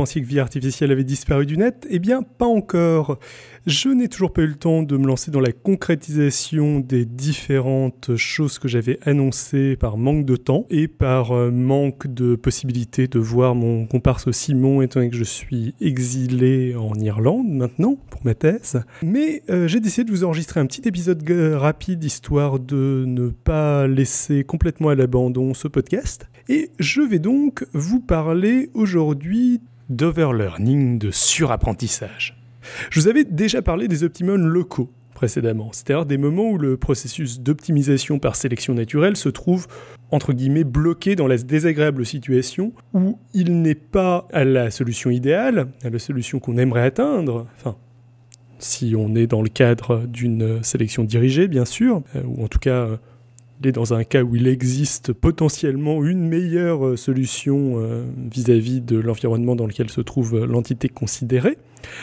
[0.00, 1.86] Pensiez que vie artificielle avait disparu du net?
[1.90, 3.18] Eh bien, pas encore.
[3.66, 8.16] Je n'ai toujours pas eu le temps de me lancer dans la concrétisation des différentes
[8.16, 13.18] choses que j'avais annoncées par manque de temps et par euh, manque de possibilité de
[13.18, 18.34] voir mon comparse Simon étant donné que je suis exilé en Irlande maintenant pour ma
[18.34, 18.82] thèse.
[19.02, 23.86] Mais euh, j'ai décidé de vous enregistrer un petit épisode rapide histoire de ne pas
[23.86, 26.26] laisser complètement à l'abandon ce podcast.
[26.48, 32.40] Et je vais donc vous parler aujourd'hui d'overlearning, de surapprentissage.
[32.90, 37.40] Je vous avais déjà parlé des optimums locaux précédemment, c'est-à-dire des moments où le processus
[37.40, 39.66] d'optimisation par sélection naturelle se trouve
[40.10, 45.68] entre guillemets bloqué dans la désagréable situation où il n'est pas à la solution idéale,
[45.84, 47.76] à la solution qu'on aimerait atteindre, enfin
[48.58, 52.58] si on est dans le cadre d'une sélection dirigée bien sûr, euh, ou en tout
[52.58, 52.96] cas euh,
[53.60, 58.80] il est dans un cas où il existe potentiellement une meilleure euh, solution euh, vis-à-vis
[58.80, 61.58] de l'environnement dans lequel se trouve euh, l'entité considérée,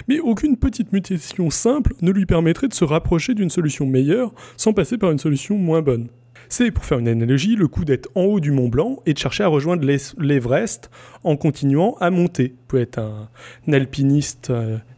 [0.08, 4.74] mais aucune petite mutation simple ne lui permettrait de se rapprocher d'une solution meilleure sans
[4.74, 6.10] passer par une solution moins bonne.
[6.50, 9.18] C'est, pour faire une analogie, le coup d'être en haut du Mont Blanc et de
[9.18, 9.86] chercher à rejoindre
[10.18, 10.90] l'Everest
[11.26, 12.50] en continuant à monter.
[12.50, 13.28] Vous pouvez être un,
[13.74, 14.54] alpiniste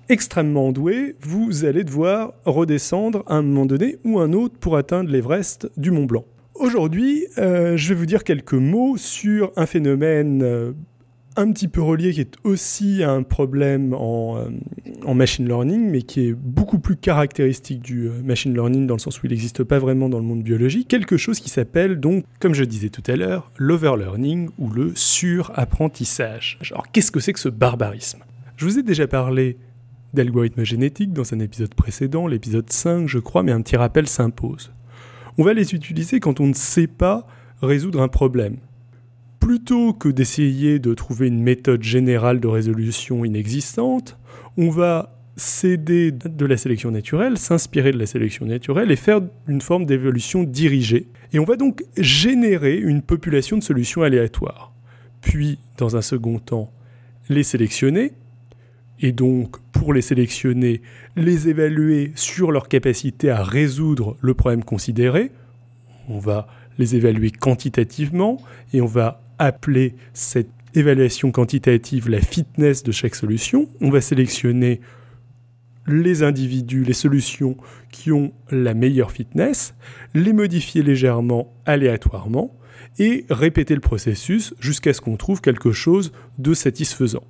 [0.09, 5.09] extrêmement doué, vous allez devoir redescendre à un moment donné ou un autre pour atteindre
[5.09, 6.25] l'Everest du Mont Blanc.
[6.59, 10.73] Aujourd'hui, euh, je vais vous dire quelques mots sur un phénomène euh,
[11.37, 14.49] un petit peu relié qui est aussi un problème en, euh,
[15.05, 19.23] en, machine learning, mais qui est beaucoup plus caractéristique du machine learning dans le sens
[19.23, 20.89] où il n'existe pas vraiment dans le monde biologique.
[20.89, 26.59] Quelque chose qui s'appelle donc, comme je disais tout à l'heure, l'overlearning ou le surapprentissage.
[26.71, 28.19] Alors qu'est-ce que c'est que ce barbarisme?
[28.57, 29.55] Je vous ai déjà parlé
[30.13, 34.73] d'algorithmes génétiques dans un épisode précédent, l'épisode 5 je crois, mais un petit rappel s'impose
[35.39, 37.25] on va les utiliser quand on ne sait pas
[37.61, 38.57] résoudre un problème.
[39.39, 44.19] Plutôt que d'essayer de trouver une méthode générale de résolution inexistante,
[44.57, 49.61] on va s'aider de la sélection naturelle, s'inspirer de la sélection naturelle et faire une
[49.61, 51.07] forme d'évolution dirigée.
[51.31, 54.73] Et on va donc générer une population de solutions aléatoires.
[55.21, 56.73] Puis, dans un second temps,
[57.29, 58.11] les sélectionner,
[59.01, 60.81] et donc pour les sélectionner,
[61.15, 65.31] les évaluer sur leur capacité à résoudre le problème considéré.
[66.07, 68.37] On va les évaluer quantitativement
[68.73, 73.67] et on va appeler cette évaluation quantitative la fitness de chaque solution.
[73.81, 74.81] On va sélectionner
[75.87, 77.57] les individus, les solutions
[77.91, 79.73] qui ont la meilleure fitness,
[80.13, 82.55] les modifier légèrement aléatoirement
[82.99, 87.23] et répéter le processus jusqu'à ce qu'on trouve quelque chose de satisfaisant.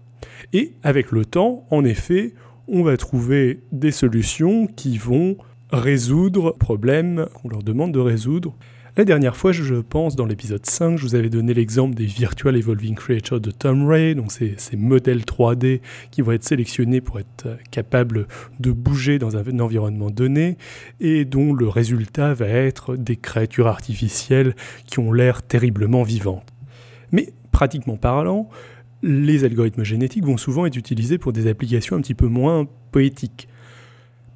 [0.54, 2.34] Et avec le temps, en effet,
[2.68, 5.38] on va trouver des solutions qui vont
[5.72, 8.56] résoudre problèmes qu'on leur demande de résoudre.
[8.98, 12.58] La dernière fois, je pense, dans l'épisode 5, je vous avais donné l'exemple des Virtual
[12.58, 15.80] Evolving Creatures de Tom Ray, donc ces, ces, modèles 3D
[16.12, 18.28] qui vont être sélectionnés pour être capables
[18.60, 20.58] de bouger dans un environnement donné,
[21.00, 26.52] et dont le résultat va être des créatures artificielles qui ont l'air terriblement vivantes.
[27.12, 28.50] Mais pratiquement parlant,
[29.02, 33.48] les algorithmes génétiques vont souvent être utilisés pour des applications un petit peu moins poétiques.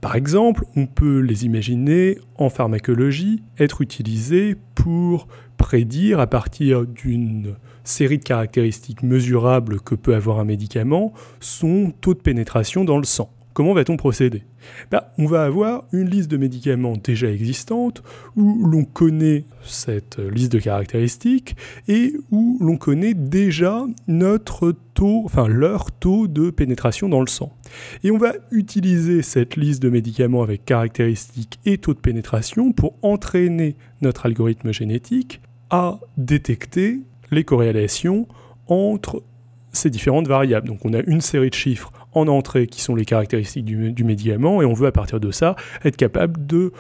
[0.01, 7.55] Par exemple, on peut les imaginer en pharmacologie être utilisés pour prédire à partir d'une
[7.85, 13.05] série de caractéristiques mesurables que peut avoir un médicament son taux de pénétration dans le
[13.05, 13.31] sang.
[13.53, 14.43] Comment va-t-on procéder?
[14.89, 18.01] Bah, On va avoir une liste de médicaments déjà existante
[18.35, 21.55] où l'on connaît cette liste de caractéristiques
[21.87, 27.55] et où l'on connaît déjà notre taux, enfin leur taux de pénétration dans le sang.
[28.03, 32.95] Et on va utiliser cette liste de médicaments avec caractéristiques et taux de pénétration pour
[33.03, 38.27] entraîner notre algorithme génétique à détecter les corrélations
[38.67, 39.23] entre
[39.71, 40.67] ces différentes variables.
[40.67, 44.61] Donc on a une série de chiffres en entrée qui sont les caractéristiques du, médicament
[44.61, 46.71] et on veut à partir de ça être capable de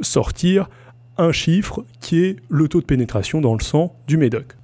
[0.00, 0.68] sortir
[1.16, 4.56] un chiffre qui est le taux de pénétration dans le sang du médoc.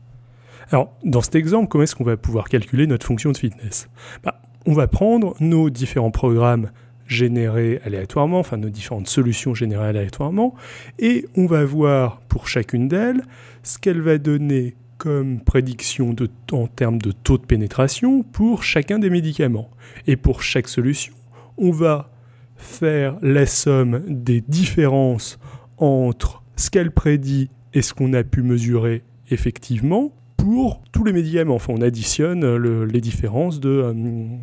[0.72, 3.88] Alors, dans cet exemple, comment est-ce qu'on va pouvoir calculer notre fonction de fitness?
[4.22, 6.70] Bah, On va prendre nos différents programmes
[7.06, 10.54] générés aléatoirement, enfin nos différentes solutions générées aléatoirement,
[10.98, 13.22] et on va voir pour chacune d'elles
[13.62, 18.98] ce qu'elle va donner comme prédiction de, en termes de taux de pénétration pour chacun
[18.98, 19.70] des médicaments.
[20.06, 21.14] Et pour chaque solution,
[21.56, 22.10] on va
[22.56, 25.38] faire la somme des différences
[25.78, 31.54] entre ce qu'elle prédit et ce qu'on a pu mesurer effectivement pour tous les médicaments.
[31.54, 33.94] Enfin, on additionne les différences de euh,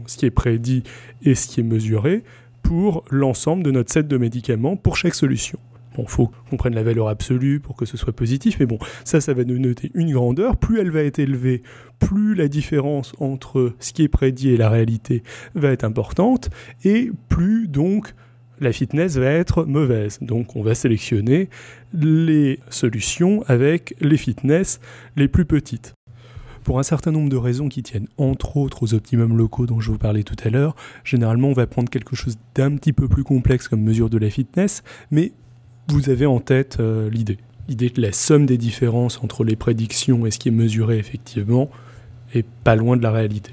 [0.08, 0.82] ce qui est prédit
[1.22, 2.24] et ce qui est mesuré
[2.64, 5.60] pour l'ensemble de notre set de médicaments pour chaque solution.
[5.98, 9.20] Bon, faut qu'on prenne la valeur absolue pour que ce soit positif, mais bon, ça,
[9.20, 10.58] ça va nous noter une grandeur.
[10.58, 11.64] Plus elle va être élevée,
[12.00, 15.24] plus la différence entre ce qui est prédit et la réalité
[15.56, 16.50] va être importante,
[16.84, 18.14] et plus donc
[18.60, 20.20] la fitness va être mauvaise.
[20.22, 21.50] Donc on va sélectionner
[21.94, 24.80] les solutions avec les fitness
[25.16, 25.94] les plus petites.
[26.64, 29.90] Pour un certain nombre de raisons qui tiennent entre autres aux optimums locaux dont je
[29.90, 33.24] vous parlais tout à l'heure, généralement on va prendre quelque chose d'un petit peu plus
[33.24, 35.32] complexe comme mesure de la fitness, mais
[35.88, 37.38] vous avez en tête euh, l'idée.
[37.68, 41.70] L'idée que la somme des différences entre les prédictions et ce qui est mesuré effectivement
[42.34, 43.52] est pas loin de la réalité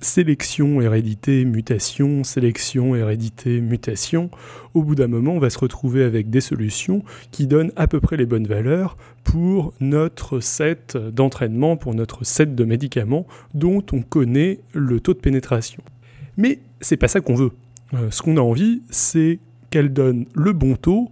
[0.00, 4.30] sélection, hérédité, mutation, sélection, hérédité, mutation,
[4.74, 8.00] au bout d'un moment, on va se retrouver avec des solutions qui donnent à peu
[8.00, 14.02] près les bonnes valeurs pour notre set d'entraînement, pour notre set de médicaments dont on
[14.02, 15.82] connaît le taux de pénétration.
[16.36, 17.50] Mais c'est pas ça qu'on veut.
[17.94, 21.10] Euh, ce qu'on a envie, c'est qu'elle donne le bon taux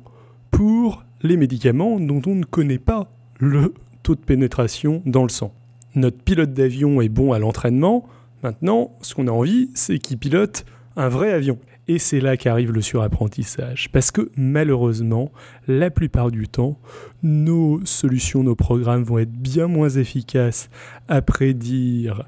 [0.50, 5.52] pour les médicaments dont on ne connaît pas le taux de pénétration dans le sang.
[5.94, 8.06] Notre pilote d'avion est bon à l'entraînement,
[8.42, 10.64] Maintenant, ce qu'on a envie, c'est qu'il pilote
[10.96, 11.58] un vrai avion.
[11.88, 13.90] Et c'est là qu'arrive le surapprentissage.
[13.92, 15.30] Parce que malheureusement,
[15.68, 16.78] la plupart du temps,
[17.22, 20.68] nos solutions, nos programmes vont être bien moins efficaces
[21.08, 22.24] à prédire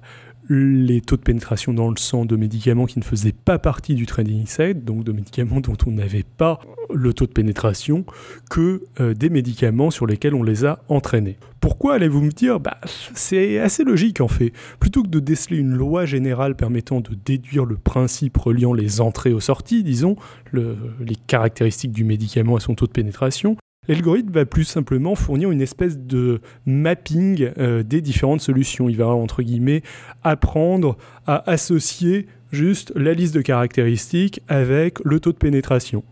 [0.48, 4.06] les taux de pénétration dans le sang de médicaments qui ne faisaient pas partie du
[4.06, 6.60] training set, donc de médicaments dont on n'avait pas
[6.92, 8.04] le taux de pénétration,
[8.50, 11.36] que euh, des médicaments sur lesquels on les a entraînés.
[11.60, 12.60] Pourquoi allez-vous me dire?
[12.60, 12.78] Bah,
[13.14, 14.52] C'est assez logique en fait.
[14.80, 19.32] Plutôt que de déceler une loi générale permettant de déduire le principe reliant les entrées
[19.32, 20.16] aux sorties, disons,
[20.52, 23.56] les caractéristiques du médicament à son taux de pénétration,
[23.88, 28.88] L'algorithme va plus simplement fournir une espèce de mapping euh, des différentes solutions.
[28.88, 29.82] Il va, entre guillemets,
[30.22, 30.96] apprendre
[31.26, 36.04] à associer juste la liste de caractéristiques avec le taux de pénétration,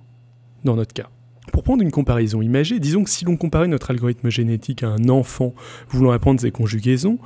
[0.65, 1.11] dans notre cas.
[1.53, 5.09] Pour prendre une comparaison imagée, disons que si l'on comparait notre algorithme génétique à un
[5.09, 5.55] enfant
[5.89, 7.19] voulant apprendre ses conjugaisons,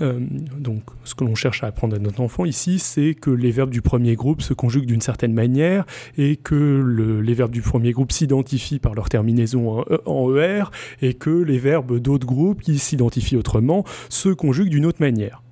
[0.00, 0.20] euh,
[0.58, 3.70] donc ce que l'on cherche à apprendre à notre enfant ici, c'est que les verbes
[3.70, 5.84] du premier groupe se conjuguent d'une certaine manière
[6.16, 10.64] et que les verbes du premier groupe s'identifient par leur terminaison en, ER
[11.00, 15.42] et que les verbes d'autres groupes qui s'identifient autrement se conjuguent d'une autre manière.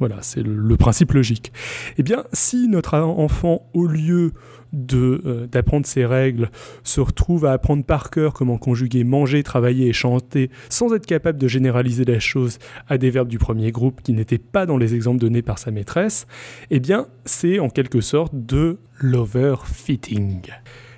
[0.00, 1.52] Voilà, c'est le, principe logique.
[1.98, 4.32] Eh bien, si notre enfant, au lieu
[4.74, 6.50] euh, d'apprendre ses règles,
[6.84, 11.38] se retrouve à apprendre par cœur comment conjuguer manger, travailler et chanter, sans être capable
[11.38, 12.58] de généraliser la chose
[12.88, 15.70] à des verbes du premier groupe qui n'étaient pas dans les exemples donnés par sa
[15.70, 16.26] maîtresse,
[16.70, 20.40] eh bien, c'est en quelque sorte de l'overfitting.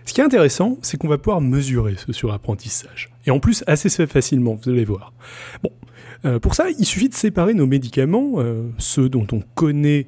[0.05, 3.12] Ce qui est intéressant, c'est qu'on va pouvoir mesurer ce surapprentissage.
[3.27, 5.13] Et en plus, assez facilement, vous allez voir.
[5.63, 5.71] Bon,
[6.25, 10.07] euh, pour ça, il suffit de séparer nos médicaments, euh, ceux dont on connaît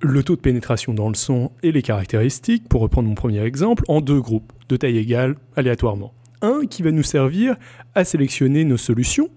[0.00, 3.84] le taux de pénétration dans le sang et les caractéristiques, pour reprendre mon premier exemple,
[3.88, 6.12] en deux groupes, de taille égale, aléatoirement.
[6.40, 7.56] Un qui va nous servir
[7.94, 9.28] à sélectionner nos solutions,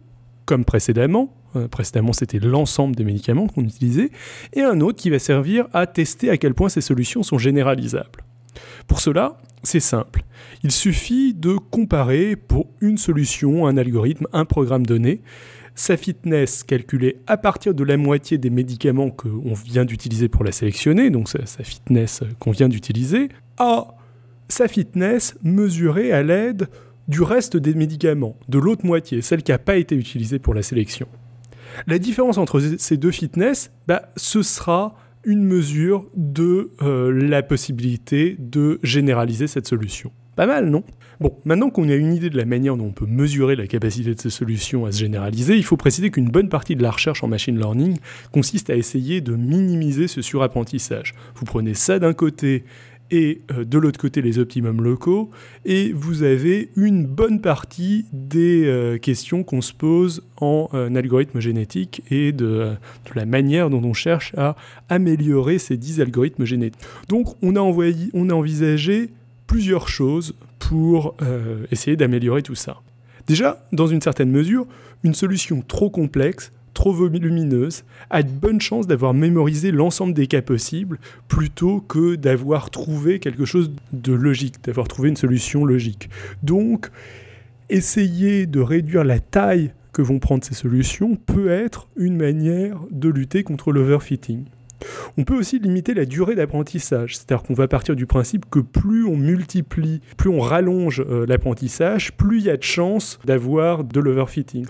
[0.45, 4.11] comme précédemment, euh, précédemment c'était l'ensemble des médicaments qu'on utilisait,
[4.53, 8.23] et un autre qui va servir à tester à quel point ces solutions sont généralisables.
[8.87, 10.23] Pour cela, c'est simple.
[10.63, 15.21] Il suffit de comparer pour une solution, un algorithme, un programme donné,
[15.75, 20.51] sa fitness calculée à partir de la moitié des médicaments qu'on vient d'utiliser pour la
[20.51, 23.95] sélectionner, donc sa, fitness qu'on vient d'utiliser, à
[24.49, 26.67] sa fitness mesurée à l'aide
[27.07, 30.61] du reste des médicaments, de l'autre moitié, celle qui n'a pas été utilisée pour la
[30.61, 31.07] sélection.
[31.87, 38.35] La différence entre ces deux fitness, bah, ce sera une mesure de euh, la possibilité
[38.39, 40.11] de généraliser cette solution.
[40.35, 40.83] Pas mal, non?
[41.19, 44.15] Bon, maintenant qu'on a une idée de la manière dont on peut mesurer la capacité
[44.15, 47.23] de ces solutions à se généraliser, il faut préciser qu'une bonne partie de la recherche
[47.23, 47.97] en machine learning
[48.31, 51.13] consiste à essayer de minimiser ce surapprentissage.
[51.35, 52.63] Vous prenez ça d'un côté
[53.11, 55.29] et euh, de l'autre côté les optimums locaux,
[55.65, 61.39] et vous avez une bonne partie des euh, questions qu'on se pose en euh, algorithme
[61.39, 62.75] génétique et de,
[63.13, 64.55] la manière dont on cherche à
[64.89, 66.81] améliorer ces 10 algorithmes génétiques.
[67.09, 69.09] Donc on a, envoyé, on a envisagé
[69.45, 71.15] plusieurs choses pour
[71.71, 72.77] essayer d'améliorer tout ça.
[73.27, 74.65] Déjà, dans une certaine mesure,
[75.03, 80.41] une solution trop complexe, trop volumineuse, a de bonnes chances d'avoir mémorisé l'ensemble des cas
[80.41, 80.97] possibles
[81.27, 86.09] plutôt que d'avoir trouvé quelque chose de logique, d'avoir trouvé une solution logique.
[86.41, 86.89] Donc,
[87.69, 93.09] essayer de réduire la taille que vont prendre ces solutions peut être une manière de
[93.09, 94.45] lutter contre l'overfitting.
[95.19, 99.05] On peut aussi limiter la durée d'apprentissage, c'est-à-dire qu'on va partir du principe que plus
[99.05, 103.99] on multiplie, plus on rallonge euh, l'apprentissage, plus il y a de chances d'avoir de
[103.99, 104.65] l'overfitting.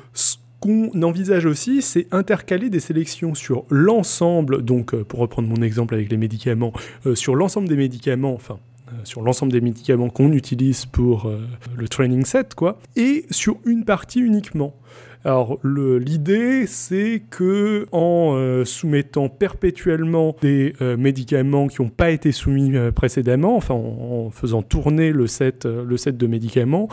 [0.61, 5.95] Qu'on envisage aussi, c'est intercaler des sélections sur l'ensemble, donc euh, pour reprendre mon exemple
[5.95, 6.71] avec les médicaments,
[7.05, 8.59] euh, sur l'ensemble des médicaments, enfin
[9.05, 11.31] sur l'ensemble des médicaments qu'on utilise pour
[11.77, 14.75] le training set, quoi, et sur une partie uniquement.
[15.23, 22.31] Alors l'idée, c'est que en euh, soumettant perpétuellement des euh, médicaments qui n'ont pas été
[22.31, 26.87] soumis euh, précédemment, enfin en, faisant tourner le set, le set de médicaments,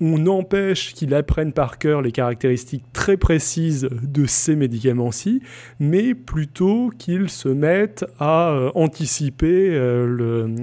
[0.00, 5.42] on empêche qu'il apprenne par cœur les caractéristiques très précises de ces médicaments-ci,
[5.80, 9.70] mais plutôt qu'il se mette à anticiper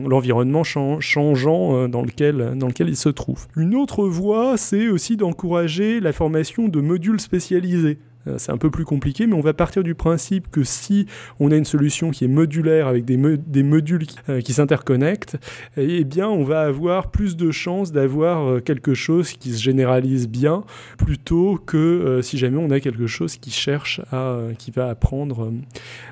[0.06, 3.48] l'environnement changeant dans lequel, dans lequel il se trouve.
[3.56, 7.98] Une autre voie, c'est aussi d'encourager la formation de modules spécialisé.
[8.28, 11.06] Euh, c'est un peu plus compliqué, mais on va partir du principe que si
[11.40, 15.38] on a une solution qui est modulaire avec des, modules euh, qui, s'interconnectent,
[15.78, 20.28] eh bien on va avoir plus de chances d'avoir euh, quelque chose qui se généralise
[20.28, 20.64] bien
[20.98, 25.52] plutôt que si jamais on a quelque chose qui cherche à, qui va apprendre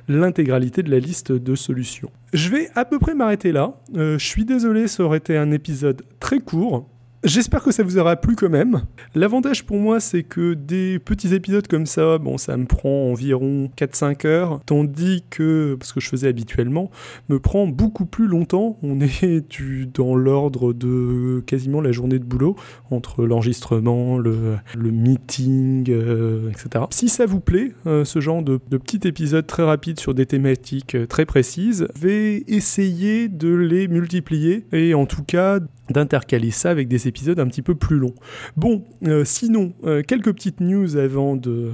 [0.07, 2.09] l'intégralité de la liste de solutions.
[2.33, 3.79] Je vais à peu près m'arrêter là.
[3.93, 6.87] je suis désolé, ça aurait été un épisode très court.
[7.23, 8.83] J'espère que ça vous aura plu quand même.
[9.15, 13.71] L'avantage pour moi, c'est que des petits épisodes comme ça, bon, ça me prend environ
[13.75, 16.91] 4-5 heures, tandis que, parce que je faisais habituellement,
[17.29, 18.77] me prend beaucoup plus longtemps.
[18.83, 19.51] On est
[19.95, 22.55] dans l'ordre de quasiment la journée de boulot,
[22.91, 26.85] entre l'enregistrement, le, meeting, euh, etc.
[26.91, 30.27] Si ça vous plaît, euh, ce genre de, de petits épisodes très rapides sur des
[30.27, 35.59] thématiques euh, très précises, je vais essayer de les multiplier et en tout cas
[35.91, 38.15] d'intercaler ça avec des épisodes un petit peu plus longs.
[38.55, 41.71] Bon, euh, sinon, euh, quelques petites news avant de euh,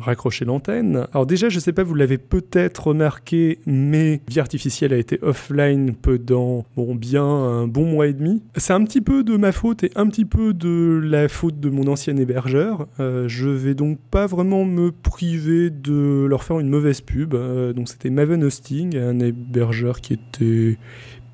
[0.00, 1.06] raccrocher l'antenne.
[1.12, 5.94] Alors déjà, je sais pas, vous l'avez peut-être remarqué, mais Vie Artificielle a été offline
[5.94, 8.42] pendant bon, bien un bon mois et demi.
[8.56, 11.70] C'est un petit peu de ma faute et un petit peu de la faute de
[11.70, 12.86] mon ancien hébergeur.
[12.98, 17.34] je vais donc pas vraiment me priver de leur faire une mauvaise pub.
[17.74, 20.78] donc c'était Maven Hosting, un hébergeur qui était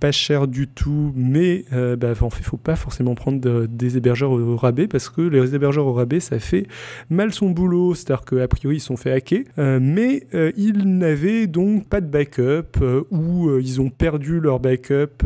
[0.03, 4.33] pas cher du tout, mais euh, bah, en fait, faut pas forcément prendre des hébergeurs
[4.33, 6.67] au rabais parce que les hébergeurs au rabais, ça fait
[7.09, 7.95] mal son boulot.
[7.95, 12.09] C'est-à-dire qu'a priori, ils sont fait hacker, euh, mais euh, ils n'avaient donc pas de
[12.09, 12.83] backup
[13.13, 15.25] ou ils ont perdu leur backup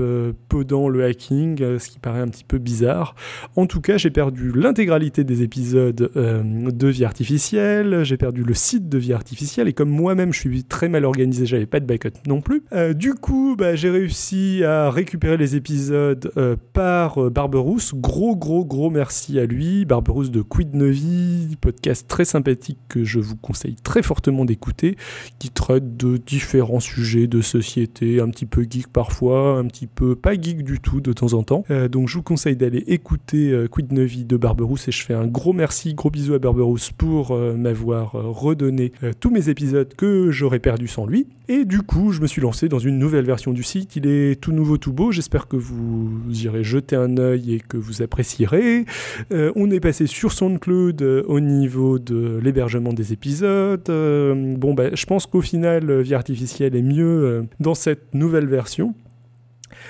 [0.51, 3.15] pendant le hacking, ce qui paraît un petit peu bizarre.
[3.57, 8.91] En tout cas, j'ai perdu l'intégralité des épisodes de vie artificielle, j'ai perdu le site
[8.91, 12.19] de vie artificielle et comme moi-même, je suis très mal organisé, j'avais pas de backup
[12.27, 12.63] non plus.
[12.95, 17.95] du coup, bah, j'ai réussi a récupéré les épisodes euh, par euh, Barberousse.
[17.95, 19.85] Gros, gros, gros merci à lui.
[19.87, 24.97] Barberousse de Quid Novi, podcast très sympathique que je vous conseille très fortement d'écouter,
[25.39, 30.15] qui traite de différents sujets de société, un petit peu geek parfois, un petit peu
[30.15, 31.65] pas geek du tout de temps en temps.
[31.71, 35.27] Euh, donc je vous conseille d'aller écouter Quid Novi de Barberousse et je fais un
[35.27, 40.89] gros merci, gros bisous à Barberousse pour m'avoir redonné tous mes épisodes que j'aurais perdu
[40.89, 41.29] sans lui.
[41.49, 43.95] Et du coup, je me suis lancé dans une nouvelle version du site.
[43.95, 45.13] Il est tout nouveau, tout beau.
[45.13, 48.85] J'espère que vous irez jeter un œil et que vous apprécierez.
[49.31, 53.89] Euh, on est passé sur SoundCloud euh, au niveau de l'hébergement des épisodes.
[53.89, 58.95] Euh, bon, bah, je pense qu'au final, Vie Artificielle est mieux dans cette nouvelle version.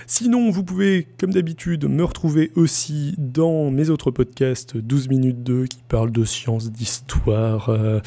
[0.07, 5.67] Sinon, vous pouvez, comme d'habitude, me retrouver aussi dans mes autres podcasts 12 minutes 2
[5.67, 8.00] qui parlent de sciences, d'histoire, euh,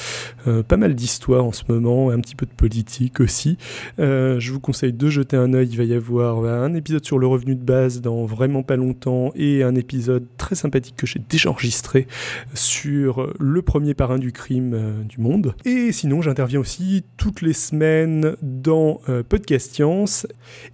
[0.48, 3.58] euh, pas mal d'histoire en ce moment, un petit peu de politique aussi.
[4.00, 7.20] Euh, je vous conseille de jeter un œil, il va y avoir un épisode sur
[7.20, 11.22] le revenu de base dans vraiment pas longtemps et un épisode très sympathique que j'ai
[11.30, 12.08] déjà enregistré
[12.54, 15.56] sur le premier parrain du crime du monde.
[15.66, 20.28] Et sinon, j'interviens aussi toutes les semaines dans Podcast Science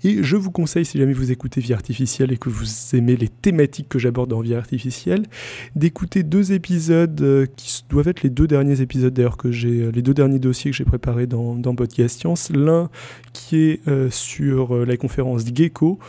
[0.03, 3.27] et je vous conseille, si jamais vous écoutez Vie Artificielle et que vous aimez les
[3.27, 5.23] thématiques que j'aborde dans Vie Artificielle,
[5.75, 9.91] d'écouter deux épisodes euh, qui doivent être les deux derniers épisodes d'ailleurs que j'ai, euh,
[9.91, 12.49] les deux derniers dossiers que j'ai préparés dans, dans Podcast Science.
[12.51, 12.89] L'un
[13.33, 15.99] qui est euh, sur la conférence Gecko,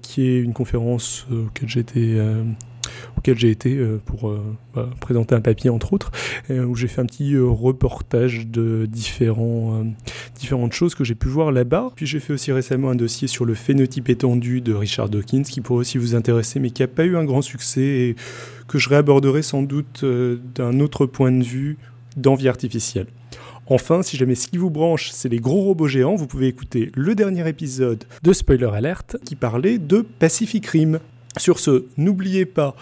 [0.00, 2.18] qui est une conférence auquel j'étais
[3.22, 4.42] auquel j'ai été euh, pour euh,
[4.74, 6.10] bah, présenter un papier entre autres,
[6.50, 9.84] euh, où j'ai fait un petit reportage de différents,
[10.36, 11.90] différentes choses que j'ai pu voir là-bas.
[11.94, 15.60] Puis j'ai fait aussi récemment un dossier sur le phénotype étendu de Richard Dawkins, qui
[15.60, 18.16] pourrait aussi vous intéresser, mais qui n'a pas eu un grand succès et
[18.66, 21.76] que je réaborderai sans doute d'un autre point de vue
[22.16, 23.06] d'envie artificielle.
[23.66, 26.90] Enfin, si jamais ce qui vous branche, c'est les gros robots géants, vous pouvez écouter
[26.94, 30.98] le dernier épisode de Spoiler Alert qui parlait de Pacific Rim.
[31.38, 32.76] Sur ce, n'oubliez pas